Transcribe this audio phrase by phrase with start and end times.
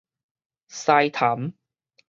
[0.67, 1.53] 獅潭